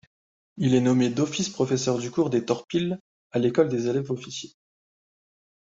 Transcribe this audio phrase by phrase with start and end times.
[0.57, 2.97] Il est nommé d'office professeur du cours des torpilles
[3.29, 4.55] à l'école des élèves officiers.